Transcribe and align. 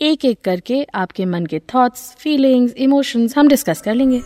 एक 0.00 0.24
एक 0.24 0.40
करके 0.40 0.82
आपके 0.94 1.24
मन 1.24 1.46
के 1.46 1.58
थॉट्स 1.74 2.02
फीलिंग्स 2.18 2.72
इमोशंस 2.74 3.36
हम 3.38 3.48
डिस्कस 3.48 3.80
कर 3.80 3.94
लेंगे। 3.94 4.20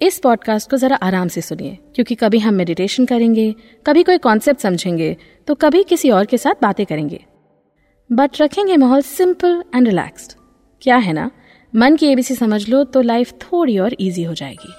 इस 0.00 0.18
पॉडकास्ट 0.18 0.70
को 0.70 0.76
जरा 0.76 0.96
आराम 0.96 1.28
से 1.28 1.40
सुनिए, 1.40 1.78
क्योंकि 1.94 2.14
कभी 2.14 2.38
हम 2.38 2.54
मेडिटेशन 2.54 3.06
करेंगे, 3.06 3.54
कभी 3.86 4.02
कोई 4.02 4.18
कॉन्सेप्ट 4.18 4.60
समझेंगे 4.60 5.16
तो 5.46 5.54
कभी 5.54 5.82
किसी 5.82 6.10
और 6.10 6.26
के 6.26 6.38
साथ 6.38 6.62
बातें 6.62 6.84
करेंगे। 6.86 7.24
बट 8.10 8.40
रखेंगे 8.40 8.76
माहौल 8.76 9.02
सिंपल 9.02 9.62
एंड 9.74 9.88
रिलैक्स्ड 9.88 10.32
क्या 10.82 10.96
है 10.96 11.12
ना? 11.12 11.30
मन 11.74 11.96
की 11.96 12.06
एबीसी 12.06 12.34
समझ 12.34 12.68
लो 12.68 12.84
तो 12.84 13.00
लाइफ 13.02 13.32
थोड़ी 13.42 13.78
और 13.78 13.96
इजी 14.00 14.22
हो 14.22 14.34
जाएगी। 14.34 14.72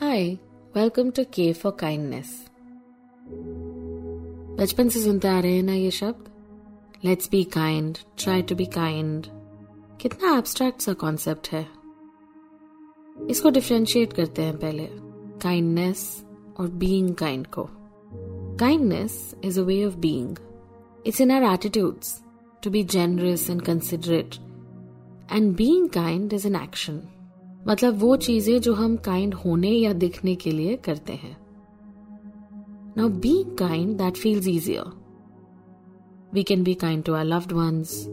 Hi 0.00 0.26
welcome 0.74 1.10
to 1.10 1.24
K 1.34 1.52
for 1.52 1.76
kindness 1.80 2.42
बचपन 4.56 4.88
से 4.88 5.02
सुनते 5.02 5.28
आ 5.28 5.40
रहे 5.40 5.56
हैं 5.56 5.62
ना 5.62 5.72
ये 5.74 5.90
शब्द? 5.90 6.28
Let's 7.04 7.30
be 7.30 7.44
kind 7.44 7.98
try 8.18 8.42
to 8.42 8.54
be 8.54 8.64
kind 8.64 9.26
कितना 10.00 10.38
एब्स्ट्रैक्ट 10.38 10.80
सा 10.80 10.92
कॉन्सेप्ट 10.92 11.48
है। 11.48 11.66
इसको 13.30 13.50
डिफ्रेंशिएट 13.50 14.12
करते 14.12 14.42
हैं 14.42 14.56
पहले। 14.58 14.88
काइंडनेस 15.42 16.24
और 16.56 16.68
बीइंग 16.68 17.14
काइंड 17.14 17.46
को। 17.46 17.68
Kindness 18.60 19.34
is 19.44 19.60
a 19.60 19.62
way 19.62 19.84
of 19.84 19.96
being 19.96 20.36
it's 21.06 21.20
in 21.20 21.30
our 21.30 21.52
attitudes 21.52 22.22
to 22.62 22.70
be 22.70 22.84
generous 22.84 23.50
and 23.50 23.62
considerate 23.62 24.34
and 25.32 25.56
being 25.56 25.88
kind 25.88 26.32
is 26.32 26.46
an 26.46 26.56
action 26.56 27.02
मतलब 27.68 27.98
वो 27.98 28.16
चीज़ें 28.16 28.60
जो 28.60 28.74
हम 28.74 28.96
काइंड 28.96 29.34
होने 29.34 29.70
या 29.70 29.92
दिखने 29.92 30.34
के 30.34 30.50
लिए 30.50 30.76
करते 30.76 31.12
हैं। 31.12 31.45
Now, 32.96 33.08
being 33.08 33.54
kind, 33.56 34.00
that 34.00 34.16
feels 34.16 34.48
easier. 34.48 34.84
We 36.32 36.42
can 36.42 36.62
be 36.64 36.74
kind 36.74 37.04
to 37.04 37.14
our 37.14 37.24
loved 37.24 37.52
ones, 37.52 38.08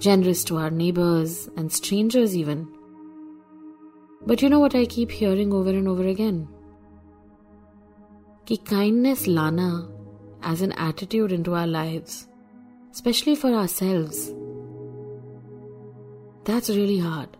generous 0.00 0.42
to 0.44 0.56
our 0.56 0.70
neighbors, 0.70 1.50
and 1.56 1.70
strangers 1.70 2.34
even. 2.36 2.66
But 4.26 4.40
you 4.40 4.48
know 4.48 4.58
what 4.58 4.74
I 4.74 4.86
keep 4.86 5.10
hearing 5.10 5.52
over 5.52 5.70
and 5.70 5.86
over 5.86 6.06
again? 6.06 6.48
Ki 8.46 8.56
kindness 8.56 9.26
lana 9.26 9.88
as 10.42 10.62
an 10.62 10.72
attitude 10.72 11.30
into 11.30 11.54
our 11.54 11.66
lives, 11.66 12.26
especially 12.90 13.34
for 13.34 13.52
ourselves. 13.52 14.32
That's 16.44 16.70
really 16.70 16.98
hard. 16.98 17.36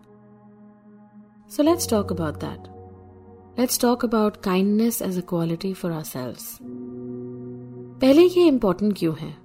So 1.46 1.62
let's 1.62 1.86
talk 1.86 2.10
about 2.10 2.40
that. 2.40 2.68
Let's 3.56 3.76
talk 3.76 4.02
about 4.02 4.42
kindness 4.42 5.02
as 5.02 5.18
a 5.18 5.22
quality 5.22 5.74
for 5.74 5.92
ourselves. 5.92 6.60
पहले 8.02 8.22
ये 8.22 8.46
important 8.46 8.98
क्यों 8.98 9.14
है? 9.16 9.36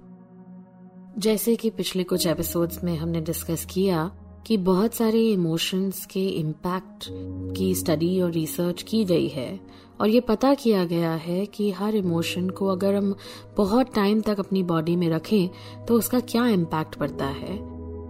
जैसे 1.18 1.56
कि 1.56 1.70
पिछले 1.70 2.02
कुछ 2.04 2.26
episodes 2.26 2.84
में 2.84 2.96
हमने 2.96 3.20
डिस्कस 3.20 3.66
किया 3.70 4.12
कि 4.46 4.56
बहुत 4.56 4.94
सारे 4.94 5.28
इमोशंस 5.28 6.06
के 6.06 6.26
इम्पैक्ट 6.26 7.06
की 7.56 7.74
स्टडी 7.74 8.20
और 8.20 8.30
रिसर्च 8.30 8.82
की 8.82 9.04
गई 9.04 9.28
है 9.28 9.60
और 10.00 10.08
ये 10.08 10.20
पता 10.20 10.54
किया 10.54 10.84
गया 10.84 11.14
है 11.14 11.46
कि 11.46 11.70
हर 11.70 11.94
इमोशन 11.94 12.50
को 12.50 12.66
अगर 12.66 12.94
हम 12.94 13.16
बहुत 13.56 13.94
टाइम 13.94 14.20
तक 14.20 14.38
अपनी 14.38 14.62
बॉडी 14.62 14.96
में 14.96 15.08
रखें 15.08 15.84
तो 15.84 15.94
उसका 15.94 16.20
क्या 16.20 16.46
इम्पैक्ट 16.46 16.94
पड़ता 16.94 17.26
है? 17.26 17.54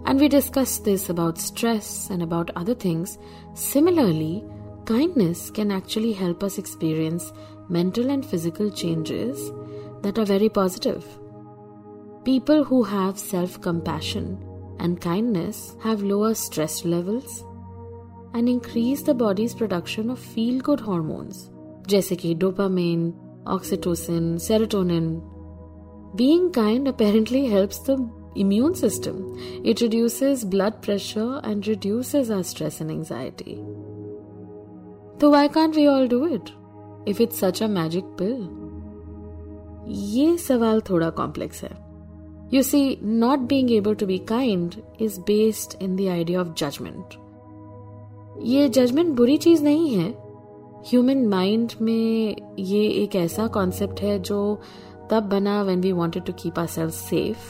And 0.09 0.19
we 0.19 0.27
discuss 0.27 0.81
this 0.85 1.11
about 1.11 1.37
stress 1.37 2.07
and 2.11 2.21
about 2.21 2.49
other 2.49 2.75
things 2.85 3.19
similarly 3.57 4.41
kindness 4.87 5.49
can 5.49 5.71
actually 5.71 6.13
help 6.13 6.45
us 6.45 6.59
experience 6.59 7.33
mental 7.71 8.09
and 8.09 8.23
physical 8.23 8.69
changes. 8.69 9.68
that 10.02 10.18
are 10.18 10.24
very 10.24 10.48
positive. 10.48 11.04
People 12.24 12.64
who 12.64 12.82
have 12.82 13.18
self 13.18 13.60
compassion 13.60 14.38
and 14.78 15.00
kindness 15.00 15.76
have 15.82 16.02
lower 16.02 16.34
stress 16.34 16.84
levels 16.84 17.44
and 18.34 18.48
increase 18.48 19.02
the 19.02 19.14
body's 19.14 19.54
production 19.54 20.10
of 20.10 20.18
feel 20.18 20.60
good 20.60 20.80
hormones, 20.80 21.50
जैसे 21.88 22.16
कि 22.16 22.34
dopamine, 22.38 23.12
oxytocin, 23.46 24.34
serotonin. 24.48 25.22
Being 26.16 26.50
kind 26.52 26.88
apparently 26.88 27.46
helps 27.46 27.78
the 27.78 27.96
immune 28.36 28.74
system. 28.74 29.38
It 29.64 29.80
reduces 29.80 30.44
blood 30.44 30.82
pressure 30.82 31.40
and 31.44 31.66
reduces 31.66 32.30
our 32.30 32.42
stress 32.42 32.80
and 32.80 32.90
anxiety. 32.90 33.56
So 35.20 35.30
why 35.30 35.48
can't 35.48 35.74
we 35.74 35.86
all 35.86 36.06
do 36.06 36.26
it? 36.26 36.52
If 37.06 37.20
it's 37.20 37.38
such 37.38 37.60
a 37.60 37.68
magic 37.68 38.04
pill? 38.16 38.64
ये 39.89 40.37
सवाल 40.37 40.81
थोड़ा 40.89 41.09
complex 41.09 41.63
है। 41.63 41.69
You 42.53 42.61
see 42.63 42.97
not 43.03 43.39
being 43.49 43.71
able 43.71 43.95
to 43.95 44.05
be 44.05 44.17
kind 44.29 44.75
is 45.01 45.19
based 45.21 45.81
in 45.83 45.95
the 45.95 46.07
idea 46.09 46.41
of 46.41 46.53
judgement 46.57 47.13
ये 48.45 48.67
judgement 48.69 49.15
बुरी 49.15 49.37
चीज़ 49.37 49.63
नहीं 49.63 49.89
है। 49.89 50.09
Human 50.87 51.25
mind 51.27 51.71
में 51.81 52.35
ये 52.59 52.87
एक 53.03 53.15
ऐसा 53.15 53.47
कॉन्सेप्ट 53.47 54.01
है 54.01 54.17
जो 54.19 54.39
तब 55.11 55.23
बना 55.29 55.61
when 55.63 55.81
we 55.81 55.91
wanted 55.91 56.25
to 56.25 56.33
keep 56.33 56.59
ourselves 56.67 56.89
safe 56.89 57.49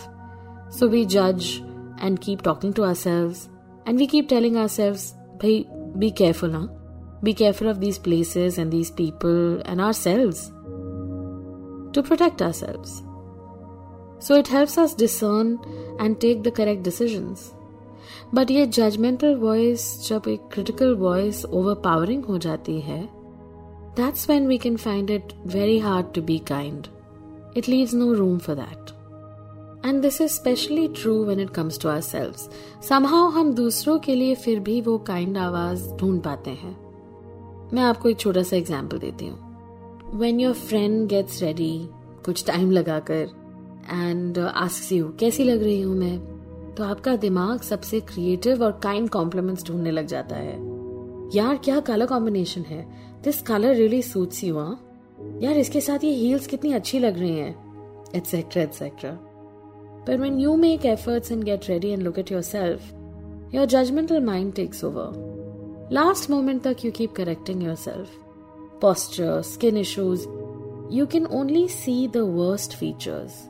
so 0.78 0.88
we 0.88 1.04
जज 1.06 1.50
and 2.02 2.20
keep 2.20 2.42
talking 2.44 2.74
to 2.74 2.84
ourselves 2.94 3.36
and 3.88 3.98
we 4.00 4.06
keep 4.06 4.28
telling 4.30 4.58
ourselves 4.68 4.96
भाई 5.42 5.66
बी 5.98 6.10
केयरफुल 6.12 6.52
हाँ 6.52 6.68
be 7.24 7.34
careful 7.34 7.68
of 7.70 7.78
these 7.78 7.98
places 8.04 8.60
and 8.60 8.72
these 8.72 8.90
people 8.96 9.64
and 9.68 9.82
ourselves 9.94 10.34
to 11.94 12.04
protect 12.04 12.42
ourselves. 12.42 13.04
So 14.20 14.36
it 14.36 14.48
helps 14.48 14.78
us 14.78 14.94
discern 14.94 15.60
and 16.00 16.20
take 16.20 16.44
the 16.44 16.52
correct 16.52 16.84
decisions. 16.84 17.54
But 18.34 18.52
ये 18.52 18.66
judgmental 18.68 19.40
voice 19.40 19.88
जब 20.10 20.28
एक 20.28 20.50
critical 20.54 20.96
voice 20.98 21.46
overpowering 21.52 22.24
हो 22.30 22.38
जाती 22.38 22.80
है 22.82 23.02
that's 23.96 24.28
when 24.28 24.48
we 24.48 24.58
can 24.60 24.78
find 24.78 25.10
it 25.10 25.34
very 25.48 25.80
hard 25.80 26.14
to 26.14 26.22
be 26.22 26.40
kind. 26.54 26.88
It 27.56 27.68
leaves 27.68 27.94
no 27.94 28.14
room 28.14 28.40
for 28.40 28.56
that. 28.56 28.96
And 29.86 30.02
this 30.02 30.20
is 30.22 30.32
specially 30.32 30.88
true 30.96 31.14
when 31.26 31.40
it 31.40 31.50
comes 31.50 31.80
to 31.82 31.90
ourselves 32.02 32.34
somehow 32.88 33.30
हम 33.32 33.54
दूसरों 33.56 33.98
के 34.00 34.16
लिए 34.16 34.36
फिर 34.36 34.60
भी 34.60 34.80
वो 34.82 34.98
काइंड 35.08 35.38
आवाज़ 35.38 35.90
ढूंढ 36.00 36.22
पाते 36.24 36.52
हैं 36.64 36.76
मैं 37.74 37.84
आपको 37.84 38.10
एक 38.10 38.20
छोटा 38.20 38.44
सा 38.44 38.56
एग्ज़ाम्पल 38.56 39.00
देती 39.00 39.28
हूँ 39.28 39.49
when 40.14 40.40
your 40.40 40.54
friend 40.54 41.08
gets 41.08 41.44
ready 41.44 41.90
कुछ 42.26 42.46
टाइम 42.46 42.72
लगाकर 42.72 43.28
एंड 43.92 44.40
आस्क 44.40 44.92
यू 44.92 45.10
कैसी 45.20 45.44
लग 45.44 45.64
रही 45.64 45.82
हूँ 45.82 45.96
मैं? 45.96 46.20
तो 46.76 46.84
आपका 46.84 47.16
दिमाग 47.16 47.62
सबसे 47.62 48.00
क्रिएटिव 48.00 48.64
और 48.64 48.72
काइंड 48.72 49.10
कॉम्प्लीमेंट्स 49.10 49.68
ढूँढने 49.68 49.92
लग 49.92 50.06
जाता 50.06 50.36
है। 50.36 50.54
यार 51.36 51.58
क्या 51.58 51.80
कलर 51.80 52.06
कॉम्बिनेशन 52.06 52.62
है? 52.62 52.88
This 53.24 53.42
colour 53.42 53.76
really 53.76 54.02
suits 54.02 54.44
you 54.44 54.58
हाँ 54.58 54.86
यार 55.42 55.58
इसके 55.58 55.82
साथ 55.82 56.04
ये 56.04 56.12
हील्स 56.12 56.48
कितनी 56.48 56.74
अच्छी 56.74 57.00
लग 57.00 57.20
रही 57.20 57.38
हैं 57.38 57.56
etcetera 58.16 58.64
etcetera 58.64 59.18
But 60.06 60.20
when 60.20 60.40
you 60.40 60.52
make 60.58 60.86
efforts 60.86 61.32
and 61.32 61.46
get 61.46 61.68
ready 61.70 61.94
and 61.94 62.04
look 62.04 62.18
at 62.18 62.32
yourself, 62.32 62.80
your 63.54 63.68
judgmental 63.68 64.24
mind 64.30 64.56
takes 64.56 64.84
over. 64.84 65.12
Last 65.92 66.30
moment 66.30 66.64
tak 66.64 66.84
you 66.84 66.92
keep 67.02 67.14
correcting 67.14 67.62
yourself. 67.62 68.29
Posture, 68.81 69.43
skin 69.43 69.77
issues, 69.77 70.27
you 70.91 71.07
can 71.07 71.27
only 71.31 71.67
see 71.69 72.07
the 72.07 72.25
worst 72.25 72.77
features. 72.77 73.49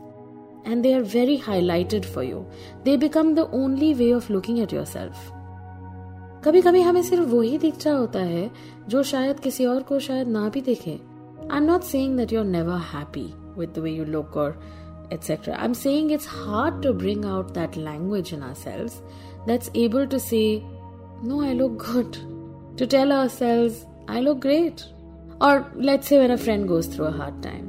And 0.65 0.85
they 0.85 0.95
are 0.95 1.03
very 1.03 1.39
highlighted 1.39 2.05
for 2.05 2.23
you. 2.23 2.47
They 2.85 2.97
become 2.97 3.35
the 3.35 3.49
only 3.51 3.95
way 3.95 4.11
of 4.13 4.31
looking 4.31 4.61
at 4.61 4.73
yourself. 4.73 5.31
कभी 6.45 6.61
कभी 6.63 6.81
हमें 6.83 7.03
सिर्फ 7.03 7.29
वही 7.29 7.59
दिख 7.59 7.87
रहा 7.87 7.97
होता 7.97 8.21
है 8.31 8.51
जो 8.89 9.03
शायद 9.11 9.39
किसी 9.41 9.65
और 9.67 9.83
को 9.91 9.99
शायद 10.07 10.29
ना 10.29 10.49
भी 10.55 10.61
देखे 10.63 10.91
I 11.51 11.57
am 11.57 11.65
not 11.65 11.83
saying 11.91 12.17
that 12.17 12.33
you 12.33 12.39
are 12.39 12.45
never 12.47 12.79
happy 12.93 13.25
with 13.59 13.73
the 13.77 13.83
way 13.83 13.91
you 13.91 14.05
look 14.05 14.37
और 14.37 14.59
etc. 15.11 15.57
I'm 15.59 15.75
saying 15.75 16.11
it's 16.11 16.27
hard 16.27 16.83
to 16.83 16.93
bring 16.93 17.25
out 17.25 17.55
that 17.55 17.77
language 17.77 18.33
in 18.33 18.43
ourselves 18.43 19.03
that's 19.47 19.71
able 19.75 20.07
to 20.07 20.21
say, 20.21 20.65
No, 21.23 21.43
I 21.43 21.53
look 21.53 21.79
good. 21.79 22.19
To 22.77 22.87
tell 22.87 23.13
ourselves, 23.13 23.87
I 24.09 24.21
look 24.21 24.41
great. 24.41 24.85
Or 25.42 25.66
let's 25.76 26.08
say 26.08 26.20
when 26.20 26.32
a 26.32 26.38
friend 26.38 26.68
goes 26.68 26.88
through 26.88 27.06
a 27.06 27.12
hard 27.12 27.42
time, 27.42 27.68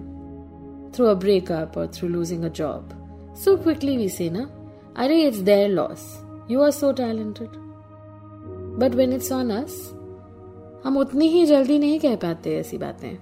through 0.92 1.08
a 1.08 1.14
breakup 1.16 1.76
or 1.76 1.86
through 1.86 2.08
losing 2.08 2.44
a 2.44 2.50
job. 2.50 2.94
So 3.34 3.56
quickly 3.56 3.96
we 3.96 4.08
say, 4.08 4.28
na, 4.28 4.46
Are 4.96 5.10
it's 5.10 5.42
their 5.42 5.68
loss. 5.68 6.18
You 6.48 6.62
are 6.62 6.72
so 6.72 6.92
talented. 6.92 7.50
But 8.76 8.94
when 8.94 9.12
it's 9.12 9.30
on 9.30 9.50
us, 9.52 9.74
हम 10.84 10.96
उतनी 10.96 11.28
ही 11.28 11.44
जल्दी 11.46 11.78
नहीं 11.78 11.98
कह 12.00 12.14
पाते 12.16 12.54
ऐसी 12.58 12.78
बातें 12.78 13.16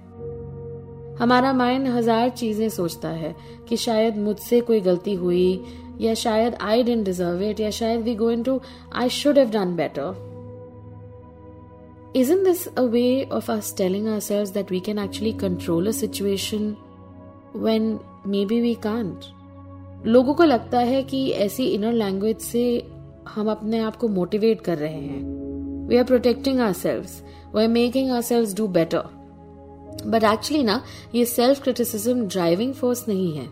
हमारा 1.19 1.51
mind 1.53 1.87
हज़ार 1.87 2.29
चीज़ें 2.29 2.69
सोचता 2.69 3.09
है 3.09 3.35
कि 3.69 3.77
शायद 3.77 4.17
मुझसे 4.17 4.59
कोई 4.69 4.79
गलती 4.81 5.13
हुई 5.13 5.63
या 6.01 6.13
शायद 6.23 6.55
आई 6.61 6.83
डेंट 6.83 7.03
डिजर्व 7.05 7.41
इट 7.49 7.59
या 7.59 7.69
शायद 7.79 8.01
we 8.03 8.15
go 8.15 8.29
into 8.43 8.59
I 8.95 9.09
should 9.19 9.37
have 9.37 9.49
done 9.51 9.75
better 9.75 10.28
Isn't 12.15 12.43
this 12.43 12.67
a 12.75 12.83
way 12.85 13.27
of 13.29 13.51
us 13.51 13.71
telling 13.71 14.07
ourselves 14.07 14.51
that 14.53 14.71
we 14.71 14.81
can 14.81 14.97
actually 14.97 15.31
control 15.31 15.87
a 15.87 15.93
situation 15.93 16.75
when 17.53 17.99
maybe 18.25 18.61
we 18.61 18.75
can't? 18.75 19.25
लोगों 20.05 20.33
को 20.33 20.43
लगता 20.43 20.79
है 20.79 21.03
कि 21.03 21.29
ऐसी 21.31 21.65
इनर 21.65 21.93
लैंग्वेज 21.93 22.37
से 22.41 22.63
हम 23.29 23.49
अपने 23.51 23.79
आप 23.79 23.95
को 23.95 24.07
मोटिवेट 24.07 24.61
कर 24.61 24.77
रहे 24.77 25.01
हैं। 25.01 25.87
We 25.87 25.97
are 25.97 26.03
protecting 26.03 26.59
ourselves 26.73 27.05
we 27.55 27.61
are 27.63 27.67
making 27.67 28.11
ourselves 28.21 28.53
do 28.57 28.67
better 28.67 29.03
but 30.05 30.23
actually 30.23 30.63
ना, 30.63 30.81
ये 31.15 31.25
सेल्फ 31.25 31.61
क्रिटिसिज्म 31.63 32.27
ड्राइविंग 32.27 32.73
फोर्स 32.73 33.07
नहीं 33.07 33.35
है। 33.37 33.45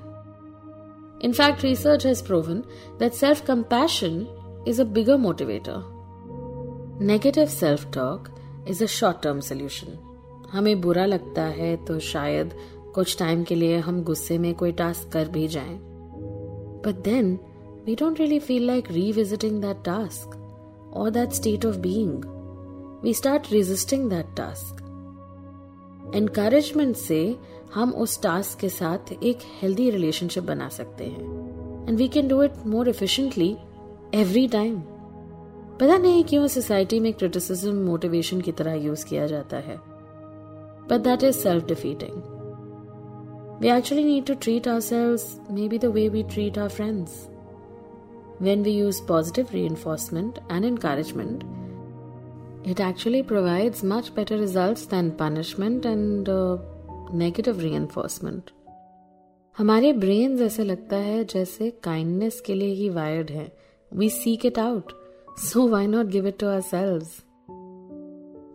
In fact 1.26 1.64
research 1.64 2.06
has 2.06 2.24
proven 2.24 2.64
that 3.00 3.14
self 3.14 3.46
compassion 3.46 4.26
is 4.68 4.82
a 4.82 4.86
bigger 4.98 5.18
motivator 5.18 5.84
negative 7.06 7.46
self 7.46 7.92
talk 7.94 8.28
is 8.70 8.84
a 8.84 8.88
short 8.88 9.22
term 9.24 9.40
solution 9.50 9.98
हमें 10.52 10.80
बुरा 10.82 11.06
लगता 11.06 11.44
है 11.58 11.76
तो 11.86 12.00
शायद 12.00 12.54
कुछ 12.96 13.18
टाइम 13.20 13.44
के 13.44 13.56
लिए 13.56 13.78
हम 13.80 14.04
गुस्से 14.04 14.38
में 14.38 14.54
कोई 14.56 14.72
टास्क 14.72 15.12
कर 15.12 15.28
भी 15.30 15.48
जाएँ 15.48 15.80
But 16.84 17.04
then, 17.04 17.40
we 17.86 17.96
don't 17.96 18.20
really 18.20 18.40
feel 18.40 18.64
like 18.64 18.90
revisiting 18.90 19.60
that 19.62 19.84
task 19.84 20.38
or 20.92 21.12
that 21.12 21.34
state 21.34 21.66
of 21.66 21.82
being. 21.82 22.24
We 23.02 23.14
start 23.14 23.50
resisting 23.52 24.10
that 24.10 24.36
task. 24.36 24.84
Encouragement 26.16 26.96
से 26.96 27.20
हम 27.74 27.92
उस 27.94 28.22
टास्क 28.22 28.60
के 28.60 28.70
साथ 28.70 29.12
एक 29.14 29.40
हेल्दी 29.62 29.90
रिलेशनशिप 29.90 30.44
बना 30.44 30.68
सकते 30.70 31.06
हैं 31.06 31.88
and 31.88 31.98
we 31.98 32.08
can 32.08 32.28
do 32.28 32.42
it 32.44 32.66
more 32.66 32.90
efficiently 32.90 33.50
every 34.14 34.48
time 34.48 34.78
पता 35.80 35.98
नहीं 35.98 36.24
क्यों 36.24 36.48
सोसाइटी 36.48 37.00
में 37.00 37.14
क्रिटिसिज्म 37.14 37.74
मोटिवेशन 37.86 38.40
की 38.42 38.52
तरह 38.52 38.74
यूज़ 38.74 39.06
किया 39.06 39.26
जाता 39.28 39.58
है। 39.58 39.76
But 40.90 41.02
that 41.04 41.24
is 41.24 41.36
self 41.38 41.68
defeating 41.68 42.16
we 43.62 43.70
actually 43.70 44.04
need 44.04 44.26
to 44.26 44.34
treat 44.34 44.68
ourselves 44.80 45.40
maybe 45.68 45.78
the 45.78 45.86
way 45.86 46.08
we 46.10 46.24
treat 46.24 46.58
our 46.58 46.70
friends 46.70 47.28
when 48.42 48.64
we 48.64 48.72
use 48.72 49.02
positive 49.08 49.48
reinforcement 49.66 50.40
and 50.52 50.66
encouragement 50.66 51.44
it 52.68 52.80
actually 52.80 53.22
provide 53.24 53.86
much 53.86 54.12
better 54.16 54.38
result 54.38 54.90
than 54.92 55.10
punishment 55.10 55.86
and 55.86 56.26
negative 57.14 57.60
reinforcement 57.76 58.52
हमारे 59.58 59.94
brain 59.94 60.40
ऐसे 60.40 60.64
लगता 60.64 60.96
है 60.96 61.24
जैसे 61.24 61.70
kindness 61.84 62.42
के 62.46 62.54
लिए 62.54 62.74
ही 62.74 62.90
wired 62.90 63.30
है। 63.32 63.52
We 63.92 64.10
seek 64.10 64.46
it 64.46 64.60
out 64.60 64.92
so 65.40 65.68
why 65.68 65.88
not 65.88 66.06
give 66.06 66.28
it 66.28 66.40
to 66.40 66.48
ourselves 66.62 67.00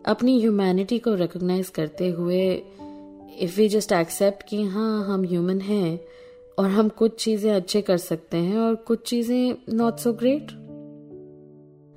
अपनी 0.05 0.39
ह्यूमैनिटी 0.39 0.99
को 0.99 1.13
रिकॉग्नाइज 1.15 1.69
करते 1.69 2.09
हुए 2.09 2.63
इफ़ 3.39 3.57
वी 3.57 3.67
जस्ट 3.69 3.91
एक्सेप्ट 3.91 4.43
कि 4.43 4.63
हाँ 4.63 5.05
हम 5.05 5.23
ह्यूमन 5.23 5.61
हैं, 5.61 5.99
और 6.59 6.69
हम 6.69 6.89
कुछ 6.89 7.23
चीज़ें 7.23 7.51
अच्छे 7.53 7.81
कर 7.81 7.97
सकते 7.97 8.37
हैं, 8.37 8.57
और 8.57 8.75
कुछ 8.75 9.07
चीज़ें 9.07 9.55
not 9.73 9.97
so 9.97 10.13
great 10.13 10.51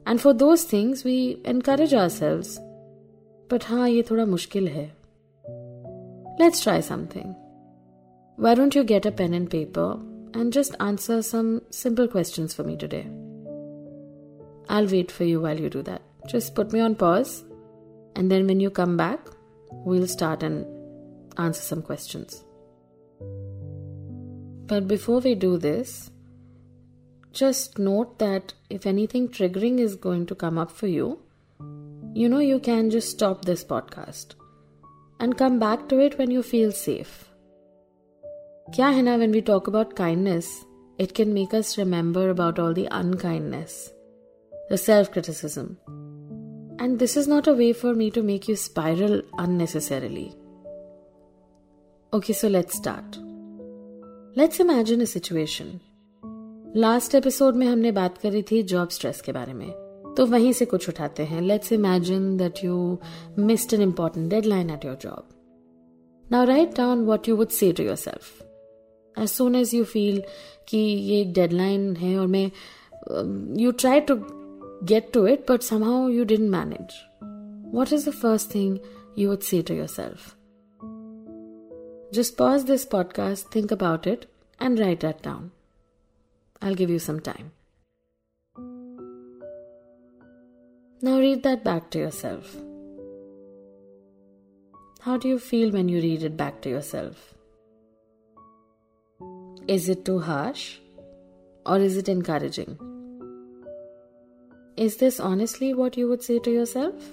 and 0.09 0.19
for 0.19 0.33
those 0.33 0.73
things 0.73 1.07
we 1.07 1.43
encourage 1.47 1.95
ourselves 2.09 2.43
but 3.53 3.65
हाँ 3.65 3.89
ये 3.89 4.03
थोड़ा 4.03 4.27
मुश्किल 4.27 4.69
है. 4.69 4.97
Let's 6.41 6.63
try 6.63 6.83
something 6.83 7.35
why 8.41 8.55
don't 8.55 8.77
you 8.77 8.85
get 8.85 9.07
a 9.07 9.11
pen 9.11 9.35
and 9.35 9.49
paper 9.49 10.41
and 10.41 10.53
just 10.53 10.77
answer 10.81 11.21
some 11.21 11.61
simple 11.73 12.07
question 12.07 12.47
for 12.47 12.67
me 12.67 12.77
today? 12.77 13.26
I'll 14.69 14.87
wait 14.87 15.11
for 15.11 15.25
you 15.25 15.41
while 15.41 15.59
you 15.59 15.71
do 15.71 15.83
that. 15.83 16.03
Just 16.27 16.55
put 16.55 16.73
me 16.73 16.81
on 16.81 16.95
pause, 16.95 17.45
and 18.15 18.31
then 18.31 18.47
when 18.47 18.61
you 18.61 18.71
come 18.71 18.97
back, 18.97 19.21
we'll 19.71 20.09
start 20.09 20.43
and 20.43 20.67
answer 21.39 21.63
some 21.63 21.83
questions. 21.83 22.43
But 24.67 24.89
before 24.89 25.21
we 25.21 25.35
do 25.35 25.59
this, 25.59 26.11
just 27.33 27.79
note 27.79 28.19
that 28.19 28.55
if 28.71 28.87
anything 28.87 29.29
triggering 29.29 29.79
is 29.79 29.95
going 29.95 30.27
to 30.27 30.35
come 30.35 30.59
up 30.59 30.71
for 30.71 30.87
you, 30.87 31.21
you 32.15 32.29
know 32.29 32.39
you 32.39 32.59
can 32.59 32.91
just 32.91 33.11
stop 33.11 33.45
this 33.45 33.63
podcast 33.63 34.35
and 35.21 35.37
come 35.37 35.59
back 35.59 35.89
to 35.89 36.01
it 36.01 36.19
when 36.19 36.31
you 36.31 36.43
feel 36.43 36.73
safe. 36.73 37.29
Kya 38.73 38.95
hai 38.95 39.03
na, 39.03 39.17
when 39.17 39.31
we 39.31 39.41
talk 39.41 39.69
about 39.69 39.95
kindness, 39.95 40.65
it 40.99 41.15
can 41.15 41.33
make 41.33 41.55
us 41.55 41.79
remember 41.79 42.31
about 42.31 42.59
all 42.59 42.73
the 42.75 42.89
unkindness, 42.91 43.93
the 44.69 44.79
self 44.79 45.13
criticism. 45.13 45.79
And 46.79 46.99
this 46.99 47.17
is 47.17 47.27
not 47.27 47.47
a 47.47 47.55
way 47.55 47.73
for 47.73 47.95
me 47.95 48.11
to 48.11 48.23
make 48.23 48.49
you 48.49 48.57
spiral 48.57 49.23
unnecessarily. 49.39 50.35
Okay, 52.13 52.33
so 52.33 52.49
let's 52.49 52.77
start. 52.77 53.19
Let's 54.37 54.61
imagine 54.61 55.01
a 55.01 55.07
situation. 55.09 55.81
Last 56.77 57.15
episode 57.15 57.57
में 57.57 57.67
हमने 57.67 57.91
बात 57.93 58.17
करी 58.19 58.43
थी 58.51 58.63
job 58.71 58.89
stress 58.91 59.21
के 59.27 59.33
बारे 59.33 59.53
में 59.55 59.69
तो 60.17 60.25
वहीं 60.27 60.53
से 60.53 60.65
कुछ 60.65 60.89
उठाते 60.89 61.25
हैं 61.25 61.41
let's 61.43 61.73
imagine 61.73 62.37
that 62.37 62.63
you 62.65 62.77
missed 63.39 63.75
an 63.75 63.83
important 63.83 64.29
deadline 64.31 64.71
at 64.71 64.85
your 64.85 64.97
job 65.03 65.29
now 66.33 66.45
write 66.47 66.77
down 66.77 67.05
what 67.05 67.29
you 67.29 67.37
would 67.37 67.49
say 67.59 67.73
to 67.73 67.85
yourself 67.97 68.43
as 69.17 69.29
soon 69.29 69.55
as 69.55 69.75
you 69.75 69.85
feel 69.85 70.23
कि 70.69 70.79
ये 70.79 71.21
एक 71.21 71.33
डेडलाइन 71.33 71.95
है 71.97 72.17
और 72.19 72.27
मैं 72.27 72.51
you 73.63 73.71
try 73.73 74.01
to 74.01 74.17
get 74.85 75.13
to 75.13 75.27
it, 75.27 75.47
but 75.47 75.63
somehow 75.63 76.07
you 76.07 76.25
didn't 76.25 76.51
manage, 76.51 76.95
what 77.71 77.93
is 77.93 78.05
the 78.05 78.13
first 78.13 78.51
thing 78.51 78.81
you 79.15 79.29
would 79.29 79.43
say 79.43 79.63
to 79.63 79.75
yourself? 79.75 80.37
Just 82.13 82.37
pause 82.37 82.65
this 82.65 82.87
podcast, 82.87 83.51
think 83.51 83.71
about 83.71 84.07
it, 84.07 84.31
and 84.61 84.79
write 84.79 85.01
that 85.01 85.23
down. 85.23 85.51
I'll 86.63 86.75
give 86.75 86.91
you 86.91 86.99
some 86.99 87.21
time. 87.21 87.53
Now 91.03 91.19
read 91.19 91.43
that 91.43 91.63
back 91.63 91.91
to 91.91 91.99
yourself. 91.99 92.57
How 95.01 95.17
do 95.17 95.29
you 95.29 95.39
feel 95.39 95.71
when 95.71 95.89
you 95.89 96.01
read 96.01 96.23
it 96.23 96.37
back 96.37 96.63
to 96.63 96.69
yourself? 96.69 97.35
Is 99.69 99.89
it 99.89 100.05
too 100.05 100.21
harsh 100.21 100.79
or 101.65 101.79
is 101.79 101.97
it 101.97 102.09
encouraging? 102.09 102.79
Is 104.78 104.98
this 104.98 105.20
honestly 105.20 105.74
what 105.74 105.98
you 105.98 106.08
would 106.10 106.24
say 106.24 106.40
to 106.40 106.52
yourself? 106.52 107.10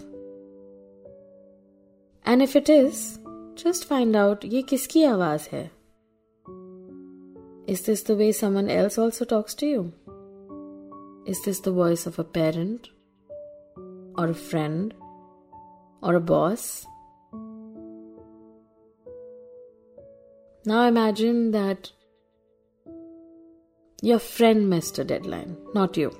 And 2.25 2.43
if 2.43 2.55
it 2.57 2.69
is, 2.69 3.19
just 3.59 3.85
find 3.85 4.17
out 4.17 4.45
ये 4.45 4.63
किसकी 4.63 5.03
आवाज 5.05 5.49
है 5.53 5.65
is 7.73 7.83
this 7.87 8.07
the 8.07 8.11
way 8.19 8.33
someone 8.33 8.69
else 8.71 8.99
also 8.99 9.25
talks 9.31 9.57
to 9.61 9.67
you 9.67 9.81
is 11.29 11.41
this 11.45 11.63
the 11.65 11.69
voice 11.79 12.07
of 12.09 12.21
a 12.21 12.25
parent 12.35 12.87
और 14.19 14.29
अ 14.29 14.39
friend 14.51 14.93
और 16.03 16.15
a 16.15 16.25
boss 16.35 16.71
Now 20.65 20.81
imagine 20.87 21.39
that 21.53 21.87
your 24.03 24.19
friend 24.19 24.69
missed 24.73 24.99
a 24.99 25.05
deadline, 25.05 25.57
not 25.77 25.97
you. 25.97 26.11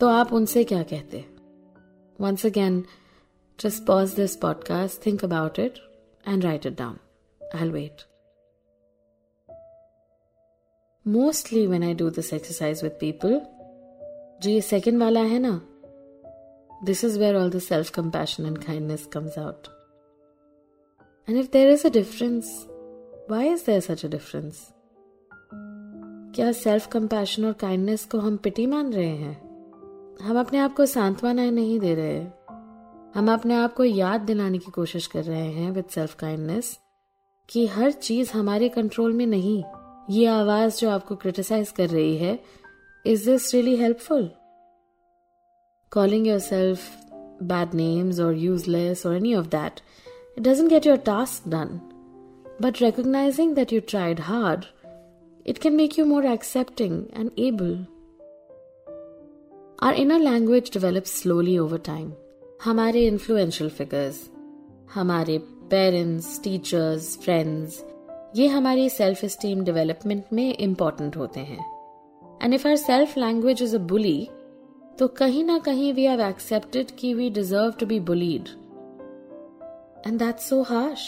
तो 0.00 0.08
आप 0.08 0.32
उनसे 0.32 0.64
क्या 0.64 0.82
कहते? 0.82 1.24
Once 2.20 2.46
again 2.46 2.84
just 3.60 3.86
pause 3.86 4.14
this 4.14 4.36
podcast 4.36 5.06
think 5.06 5.24
about 5.24 5.58
it 5.58 5.74
and 6.28 6.44
write 6.44 6.66
it 6.66 6.78
down 6.78 6.98
I 7.54 7.60
will 7.60 7.70
wait 7.70 8.02
mostly 11.06 11.66
when 11.66 11.82
I 11.82 11.94
do 11.94 12.10
this 12.10 12.32
exercise 12.32 12.82
with 12.84 12.90
people 12.90 13.40
जो 14.42 14.50
ये 14.50 14.60
second 14.60 15.00
वाला 15.00 15.20
है 15.20 15.38
ना 15.38 15.62
this 16.84 17.04
is 17.04 17.18
where 17.18 17.36
all 17.36 17.50
the 17.50 17.58
self 17.58 17.90
compassion 17.90 18.46
and 18.46 18.58
kindness 18.58 19.06
comes 19.06 19.38
out 19.38 19.66
and 21.28 21.38
if 21.38 21.50
there 21.52 21.70
is 21.70 21.86
a 21.86 21.90
difference 21.90 22.66
why 23.30 23.48
is 23.48 23.66
there 23.66 23.80
such 23.80 24.06
a 24.06 24.08
difference 24.08 24.68
क्या 26.34 26.52
self 26.52 26.86
compassion 26.86 27.44
और 27.44 27.52
kindness 27.52 28.04
को 28.04 28.18
हम 28.18 28.36
पिटी 28.36 28.66
मान 28.66 28.92
रहे 28.92 29.16
हैं? 29.16 29.49
हम 30.22 30.40
अपने 30.40 30.58
आप 30.58 30.74
को 30.74 30.86
सांत्वना 30.86 31.50
नहीं 31.50 31.80
दे 31.80 31.94
रहे। 31.94 32.20
हम 33.14 33.32
अपने 33.32 33.54
आप 33.54 33.74
को 33.74 33.84
याद 33.84 34.20
दिलाने 34.20 34.58
की 34.58 34.70
कोशिश 34.70 35.06
कर 35.06 35.22
रहे 35.24 35.46
हैं 35.52 35.70
विद 35.70 35.84
सेल्फ 35.84 36.14
काइंडनेस 36.14 36.78
कि 37.48 37.66
हर 37.66 37.90
चीज़ 37.90 38.32
हमारे 38.32 38.68
कंट्रोल 38.68 39.12
में 39.12 39.26
नहीं। 39.26 39.62
ये 40.10 40.26
आवाज़ 40.26 40.80
जो 40.80 40.90
आपको 40.90 41.16
क्रिटिसाइज 41.16 41.70
कर 41.70 41.88
रही 41.88 42.16
है 42.16 42.38
is 43.06 43.30
this 43.30 43.54
really 43.54 43.76
helpful 43.76 44.30
calling 45.92 46.26
yourself 46.38 46.80
bad 47.42 47.74
names 47.74 48.20
और 48.20 48.36
यूजलेस 48.36 49.06
और 49.06 49.16
any 49.16 49.34
of 49.34 49.46
that 49.46 49.80
it 50.38 50.42
doesn't 50.44 50.68
get 50.70 50.86
your 50.86 50.96
task 50.96 51.48
done 51.48 51.80
but 52.62 52.82
recognising 52.82 53.54
that 53.54 53.72
you 53.72 53.80
tried 53.80 54.20
hard 54.20 54.64
it 55.46 55.58
can 55.58 55.76
make 55.76 55.98
you 55.98 56.04
more 56.04 56.26
accepting 56.26 57.04
and 57.16 57.30
able 57.38 57.86
Our 59.82 59.94
inner 59.94 60.18
language 60.18 60.68
develops 60.68 61.10
slowly 61.10 61.52
over 61.58 61.76
time. 61.84 62.08
हमारे 62.64 63.04
influential 63.10 63.68
figures 63.76 64.18
हमारे 64.94 65.36
parents 65.70 66.40
teachers 66.44 67.06
friends 67.22 67.80
ये 68.36 68.46
हमारी 68.46 68.88
self 68.90 69.24
esteem 69.24 69.62
development 69.64 70.24
में 70.32 70.56
important 70.56 71.16
होते 71.16 71.40
हैं. 71.40 71.64
And 72.42 72.54
if 72.54 72.66
our 72.68 72.76
self 72.76 73.16
language 73.18 73.62
is 73.62 73.74
a 73.76 73.78
bully 73.92 74.28
तो 74.98 75.08
कहीं 75.20 75.44
ना 75.44 75.58
कहीं 75.58 75.92
वी 75.94 76.04
हैव 76.04 76.20
एक्सेप्टेड 76.20 76.90
कि 76.98 77.12
we 77.14 77.30
deserve 77.30 77.72
to 77.80 77.86
be 77.86 78.00
bullied 78.10 78.48
and 80.06 80.18
that's 80.18 80.48
so 80.48 80.62
harsh 80.62 81.06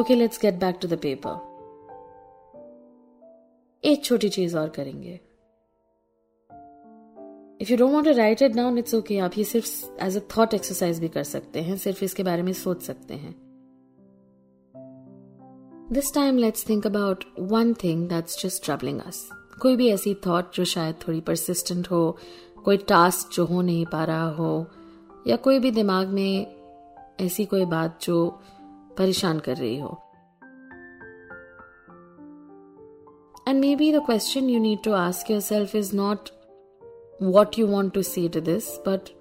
okay 0.00 0.14
let's 0.14 0.40
get 0.42 0.60
back 0.60 0.78
to 0.82 0.88
the 0.88 0.98
paper 1.02 1.46
एक 3.84 4.04
छोटी 4.04 4.28
चीज़ 4.28 4.56
और 4.58 4.68
करेंगे. 4.68 5.18
If 7.60 7.70
you 7.70 7.76
don't 7.78 7.92
want 7.92 8.06
to 8.06 8.12
write 8.12 8.42
it 8.42 8.52
down 8.52 8.78
it's 8.78 8.94
okay 8.94 9.18
आप 9.18 9.38
ये 9.38 9.44
सिर्फ़ 9.44 9.68
एज 10.02 10.16
अ 10.16 10.20
थॉट 10.36 10.54
एक्सरसाइज 10.54 11.00
भी 11.00 11.08
कर 11.08 11.22
सकते 11.24 11.62
हैं, 11.62 11.76
सिर्फ़ 11.76 12.04
इसके 12.04 12.22
बारे 12.22 12.42
में 12.42 12.52
सोच 12.52 12.82
सकते 12.82 13.14
हैं। 13.14 13.34
This 15.92 16.14
time 16.14 16.38
let's 16.38 16.68
think 16.68 16.86
about 16.86 17.24
one 17.40 17.72
thing 17.74 18.08
that's 18.08 18.42
just 18.42 18.64
troubling 18.64 19.00
us 19.00 19.28
कोई 19.62 19.76
भी 19.76 19.88
ऐसी 19.88 20.14
थॉट 20.26 20.54
जो 20.54 20.64
शायद 20.64 20.94
थोड़ी 21.06 21.20
परसिस्टेंट 21.20 21.90
हो, 21.90 22.16
कोई 22.64 22.76
टास्क 22.88 23.32
जो 23.32 23.44
हो 23.44 23.62
नहीं 23.62 23.86
पा 23.86 24.04
रहा 24.04 24.28
हो, 24.30 24.66
या 25.26 25.36
कोई 25.36 25.58
भी 25.58 25.70
दिमाग 25.70 26.08
में 26.08 26.56
ऐसी 27.20 27.44
कोई 27.44 27.64
बात 27.64 27.98
जो 28.02 28.40
परेशान 28.98 29.38
कर 29.38 29.56
रही 29.56 29.78
हो। 29.78 29.98
And 33.48 33.60
maybe 33.76 33.92
the 33.92 34.04
question 34.06 34.50
you 34.50 34.60
need 34.60 34.82
to 34.84 34.92
ask 34.92 35.30
yourself 35.40 35.74
is 35.76 35.94
not 35.96 36.28
what 37.19 37.57
you 37.57 37.67
want 37.67 37.93
to 37.93 38.03
say 38.03 38.27
to 38.27 38.41
this, 38.41 38.79
but 38.85 39.11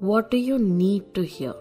what 0.00 0.30
do 0.30 0.36
you 0.36 0.58
need 0.58 1.14
to 1.14 1.22
hear? 1.22 1.54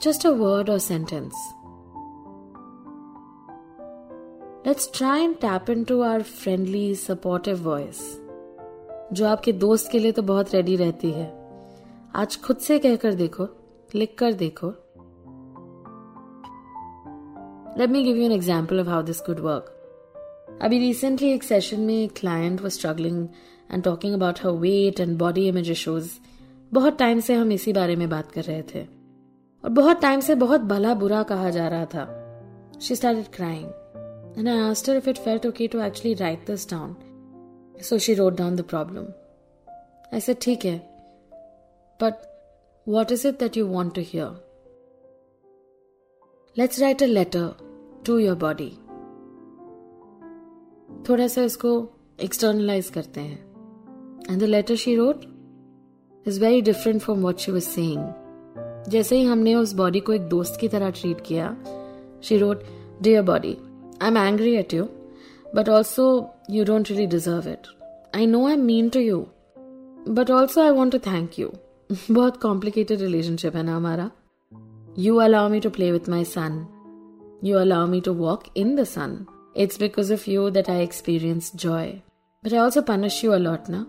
Just 0.00 0.24
a 0.24 0.32
word 0.32 0.68
or 0.68 0.78
sentence. 0.78 1.34
Let's 4.64 4.86
try 4.86 5.18
and 5.18 5.40
tap 5.40 5.68
into 5.68 6.02
our 6.02 6.22
friendly, 6.22 6.94
supportive 6.94 7.58
voice. 7.58 8.02
जो 9.12 9.26
आपके 9.26 9.52
दोस्त 9.52 9.90
के 9.92 9.98
लिए 9.98 10.12
तो 10.12 10.22
बहुत 10.22 10.54
ready 10.54 10.76
रहती 10.76 11.10
है 11.12 11.26
आज 12.16 12.36
खुद 12.44 12.58
से 12.66 12.78
कहकर 12.78 13.14
देखो 13.14 13.46
लिख 13.94 14.16
कर 14.18 14.32
देखो 14.32 14.72
Let 17.76 17.90
me 17.90 18.04
give 18.04 18.16
you 18.16 18.24
an 18.24 18.32
example 18.32 18.78
of 18.78 18.86
how 18.86 19.02
this 19.02 19.20
could 19.20 19.40
work. 19.40 19.70
अभी 20.61 20.79
रिसेंटली 20.79 21.29
एक 21.31 21.43
सेशन 21.43 21.79
में 21.79 22.03
एक 22.03 22.13
क्लाइंट 22.15 22.61
वो 22.61 22.69
struggling 22.69 23.27
and 23.71 23.83
talking 23.83 24.13
about 24.13 24.39
her 24.43 24.51
weight 24.51 24.99
and 24.99 25.17
body 25.17 25.47
image 25.47 25.71
issues 25.71 26.09
बहुत 26.73 26.97
टाइम 26.97 27.19
से 27.19 27.33
हम 27.33 27.51
इसी 27.51 27.73
बारे 27.73 27.95
में 27.95 28.09
बात 28.09 28.31
कर 28.31 28.43
रहे 28.43 28.61
थे। 28.61 28.83
और 29.63 29.69
बहुत 29.69 30.01
टाइम 30.01 30.19
से 30.19 30.35
बहुत 30.35 30.61
भला 30.61 30.93
बुरा 30.93 31.23
कहा 31.23 31.49
जा 31.49 31.67
रहा 31.67 31.85
था। 31.85 32.05
She 32.81 32.95
started 32.95 33.27
crying 33.27 33.65
and 34.37 34.49
I 34.49 34.57
asked 34.57 34.89
her 34.89 34.95
if 34.95 35.09
it 35.09 35.17
felt 35.17 35.45
okay 35.45 35.67
to 35.67 35.81
actually 35.81 36.13
write 36.13 36.45
this 36.47 36.69
down 36.69 36.95
so 37.81 37.97
she 37.97 38.13
wrote 38.13 38.37
down 38.37 38.55
the 38.55 38.61
problem 38.61 39.07
ऐसे 40.13 40.33
ठीक 40.33 40.65
है. 40.65 40.77
But 42.03 42.13
what 42.87 43.11
is 43.11 43.27
it 43.27 43.39
that 43.39 43.57
you 43.57 43.67
want 43.67 43.95
to 43.95 44.01
hear 44.01 44.47
let's 46.57 46.79
write 46.79 47.03
a 47.03 47.05
letter 47.05 47.49
to 48.05 48.17
your 48.17 48.35
body 48.35 48.71
थोड़ा 51.09 51.27
सा 51.27 51.41
इसको 51.41 51.89
externalise 52.23 52.89
करते 52.89 53.21
हैं। 53.21 53.49
And 54.31 54.39
the 54.39 54.43
letter 54.43 54.75
she 54.75 54.95
wrote 54.95 55.25
is 56.27 56.41
very 56.41 56.61
different 56.61 57.01
from 57.01 57.21
what 57.21 57.37
she 57.37 57.51
was 57.51 57.63
saying 57.63 58.13
जैसे 58.89 59.17
ही 59.17 59.23
हमने 59.23 59.55
उस 59.55 59.73
बॉडी 59.73 59.99
को 59.99 60.13
एक 60.13 60.21
दोस्त 60.21 60.57
की 60.61 60.67
तरह 60.67 60.89
ट्रीट 60.89 61.21
किया 61.21 61.57
she 62.23 62.37
wrote 62.37 62.63
dear 63.01 63.21
body 63.21 63.57
I 64.01 64.07
am 64.07 64.17
angry 64.17 64.55
at 64.55 64.73
you 64.73 64.83
but 65.55 65.69
also 65.69 66.29
you 66.49 66.65
don't 66.65 66.89
really 66.89 67.07
deserve 67.07 67.49
it 67.49 67.67
I 68.15 68.25
know 68.25 68.47
I 68.47 68.55
mean 68.55 68.89
to 68.89 68.99
you 68.99 69.25
but 70.09 70.31
also 70.31 70.61
I 70.61 70.69
want 70.69 70.91
to 70.91 70.99
thank 70.99 71.39
you 71.39 71.51
बहुत 72.11 72.37
complicated 72.37 73.01
relationship 73.01 73.55
है 73.55 73.63
ना 73.63 73.75
हमारा। 73.75 74.11
You 74.99 75.15
allow 75.15 75.49
me 75.49 75.59
to 75.59 75.69
play 75.69 75.91
with 75.91 76.09
my 76.09 76.23
son 76.23 76.65
you 77.43 77.57
allow 77.57 77.87
me 77.87 78.01
to 78.01 78.13
walk 78.13 78.43
in 78.57 78.75
the 78.75 78.83
sun 78.83 79.25
It's 79.55 79.77
because 79.77 80.11
of 80.11 80.27
you 80.27 80.51
that 80.51 80.69
I 80.69 80.77
experience 80.77 81.51
joy. 81.51 82.01
But 82.43 82.53
I 82.53 82.57
also 82.57 82.81
punish 82.81 83.23
you 83.23 83.33
a 83.33 83.37
lot 83.37 83.67
now. 83.67 83.85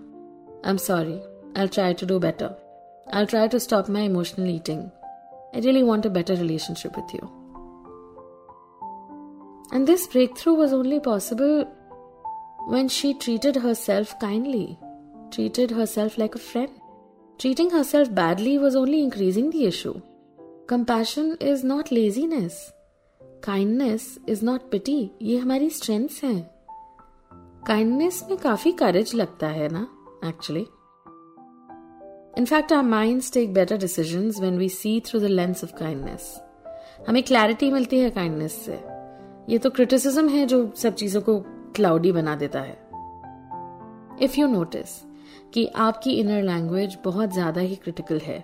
I'm 0.64 0.78
sorry. 0.78 1.20
I'll 1.56 1.68
try 1.68 1.92
to 1.92 2.06
do 2.06 2.18
better. 2.18 2.56
I'll 3.12 3.26
try 3.26 3.48
to 3.48 3.60
stop 3.60 3.88
my 3.88 4.00
emotional 4.00 4.46
eating. 4.46 4.90
I 5.52 5.58
really 5.58 5.82
want 5.82 6.06
a 6.06 6.10
better 6.10 6.34
relationship 6.34 6.96
with 6.96 7.12
you. 7.12 7.30
And 9.72 9.86
this 9.86 10.06
breakthrough 10.06 10.54
was 10.54 10.72
only 10.72 11.00
possible 11.00 11.64
when 12.66 12.88
she 12.88 13.14
treated 13.14 13.56
herself 13.56 14.18
kindly, 14.18 14.78
treated 15.30 15.70
herself 15.70 16.18
like 16.18 16.34
a 16.34 16.38
friend. 16.38 16.70
Treating 17.38 17.70
herself 17.70 18.14
badly 18.14 18.58
was 18.58 18.76
only 18.76 19.02
increasing 19.02 19.50
the 19.50 19.64
issue. 19.64 20.00
Compassion 20.66 21.36
is 21.40 21.64
not 21.64 21.90
laziness. 21.90 22.72
Kindness 23.44 24.18
is 24.28 24.44
not 24.44 24.70
pity 24.70 25.10
ये 25.22 25.36
हमारी 25.38 25.68
strengths 25.70 26.22
हैं। 26.24 26.40
Kindness 27.66 28.22
में 28.30 28.36
काफ़ी 28.38 28.72
करेज 28.72 29.14
लगता 29.14 29.48
है 29.48 29.68
ना 29.72 29.86
actually 30.24 30.66
in fact 32.38 32.72
our 32.72 32.82
minds 32.82 33.32
take 33.32 33.54
better 33.54 33.78
decision 33.78 34.30
when 34.40 34.58
we 34.58 34.68
see 34.68 35.00
through 35.06 35.20
the 35.20 35.30
lens 35.30 35.64
of 35.64 35.72
kindness 35.78 36.34
हमें 37.08 37.22
clarity 37.22 37.70
मिलती 37.70 37.98
है 37.98 38.10
काइंडनेस 38.10 38.60
से। 38.64 38.78
ये 39.48 39.58
तो 39.58 39.70
क्रिटिसिज्म 39.70 40.28
है 40.28 40.44
जो 40.46 40.60
सब 40.76 40.94
चीज़ों 40.94 41.20
को 41.20 41.38
क्लाउडी 41.76 42.12
बना 42.12 42.36
देता 42.36 42.60
है। 42.60 42.78
इफ़ 44.22 44.38
यू 44.40 44.46
नोटिस 44.48 44.98
कि 45.54 45.66
आपकी 45.78 46.12
इनर 46.12 46.42
लैंग्वेज 46.42 46.98
बहुत 47.04 47.32
ज़्यादा 47.32 47.60
ही 47.60 47.76
क्रिटिकल 47.76 48.18
है 48.18 48.38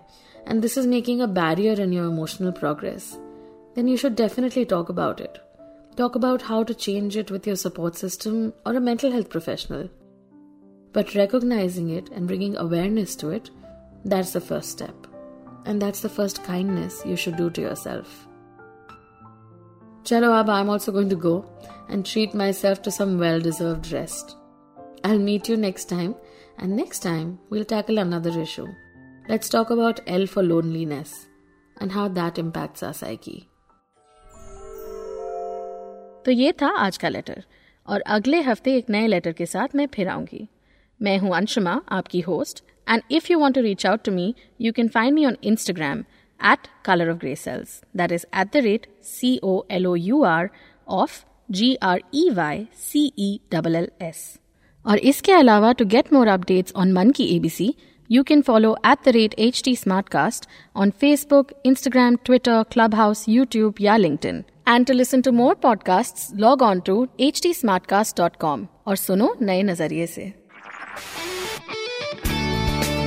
and 0.49 0.63
this 0.63 0.79
is 0.79 0.89
making 0.89 1.21
a 1.21 1.27
barrier 1.35 1.81
in 1.81 1.93
your 1.93 2.11
emotional 2.13 2.51
progress 2.51 3.13
then 3.77 3.87
you 3.87 3.97
should 3.97 4.17
definitely 4.17 4.65
talk 4.65 4.89
about 4.89 5.21
it. 5.21 5.39
Talk 5.97 6.15
about 6.17 6.43
how 6.43 6.65
to 6.65 6.75
change 6.75 7.17
it 7.17 7.31
with 7.31 7.47
your 7.47 7.57
support 7.57 7.95
system 7.95 8.53
or 8.65 8.75
a 8.75 8.81
mental 8.81 9.13
health 9.13 9.31
professional. 9.31 9.89
But 10.93 11.15
recognizing 11.15 11.91
it 11.91 12.09
and 12.09 12.27
bringing 12.27 12.57
awareness 12.57 13.15
to 13.17 13.31
it, 13.31 13.51
that's 14.05 14.33
the 14.33 14.41
first 14.41 14.71
step. 14.71 15.07
And 15.67 15.81
that's 15.81 16.01
the 16.01 16.09
first 16.09 16.43
kindness 16.43 17.03
you 17.05 17.17
should 17.17 17.37
do 17.37 17.51
to 17.51 17.61
yourself. 17.61 18.27
Chalo, 20.05 20.39
ab, 20.39 20.49
I'm 20.49 20.71
also 20.71 20.93
going 20.93 21.11
to 21.11 21.17
go 21.17 21.51
and 21.89 22.07
treat 22.07 22.33
myself 22.33 22.81
to 22.83 22.91
some 22.91 23.19
well 23.19 23.41
deserved 23.41 23.93
rest. 23.93 24.37
I'll 25.05 25.19
meet 25.19 25.49
you 25.49 25.57
next 25.57 25.87
time, 25.87 26.15
and 26.59 26.77
next 26.77 27.01
time 27.01 27.39
we'll 27.51 27.65
tackle 27.65 27.99
another 27.99 28.39
issue. 28.41 28.69
Let's 29.29 29.49
talk 29.49 29.71
about 29.71 30.01
L 30.07 30.27
for 30.27 30.43
loneliness 30.43 31.27
and 31.79 31.93
how 31.93 32.09
that 32.09 32.39
impacts 32.39 32.83
our 32.83 32.95
psyche. 32.95 33.51
तो 36.27 36.33
ये 36.33 36.53
था 36.53 36.67
आज 36.67 36.97
का 36.97 37.09
letter. 37.09 37.45
और 37.87 38.01
अगले 38.01 38.41
हफ़्ते 38.41 38.75
एक 38.77 38.87
नए 38.91 39.07
लेटर 39.07 39.33
के 39.33 39.47
साथ 39.47 39.69
मैं 39.75 39.87
फिर 39.87 40.09
आऊँगी। 40.09 40.49
मैं 41.03 41.19
हूँ 41.19 41.37
अंशुमा 41.37 41.83
आपकी 41.89 42.21
host 42.21 42.63
and 42.89 43.03
if 43.11 43.27
you 43.31 43.39
want 43.39 43.55
to 43.55 43.61
reach 43.61 43.87
out 43.87 44.03
to 44.05 44.13
me 44.13 44.35
you 44.61 44.73
can 44.73 44.89
find 44.89 45.15
me 45.15 45.27
on 45.27 45.37
Instagram 45.45 46.01
at 46.53 46.59
colour 46.85 47.11
of 47.11 47.17
grey 47.17 47.35
cells 47.37 47.81
that 47.97 48.13
is 48.13 48.27
at 48.41 48.53
the 48.55 48.57
rate 48.57 48.87
C 49.03 49.41
O 49.43 49.63
L 49.71 49.87
O 49.87 49.95
U 49.97 50.23
R 50.23 50.51
of 50.89 51.25
G 51.51 51.75
R 51.83 52.01
E 52.15 52.31
Y 52.31 52.67
C 52.79 53.13
E 53.19 53.41
double 53.53 53.77
L 53.77 53.89
S 54.03 54.39
और 54.87 54.99
इसके 54.99 55.33
अलावा 55.33 55.73
to 55.73 55.85
get 55.85 56.13
more 56.13 56.29
updates 56.29 56.73
on 56.77 56.93
Mann 56.93 57.11
Ki 57.11 57.37
ABC 57.37 57.75
you 58.11 58.23
can 58.25 58.43
follow 58.43 58.69
at 58.85 59.01
the 59.05 59.13
rate 59.15 59.33
HT 59.39 59.73
Smartcast 59.79 60.45
on 60.77 60.93
Facebook, 61.05 61.51
Instagram, 61.65 62.19
Twitter, 62.25 62.65
Clubhouse, 62.75 63.23
YouTube, 63.29 63.81
या 63.81 63.97
LinkedIn. 63.97 64.43
And 64.68 64.88
to 64.88 64.94
listen 64.94 65.22
to 65.22 65.32
more 65.32 65.56
podcasts, 65.56 66.32
log 66.36 66.62
on 66.62 66.82
to 66.82 67.08
htsmartcast.com 67.20 68.68
और 68.88 68.96
सुनो 68.96 69.36
नए 69.42 69.64
नजरिए 69.64 70.08
से 70.08 70.34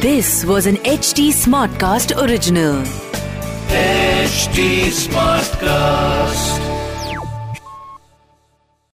This 0.04 0.44
was 0.44 0.66
an 0.66 0.76
HT 0.96 1.30
Smartcast 1.32 2.12
original. 2.25 2.82
HD 3.70 4.90
Smartcast. 5.00 6.67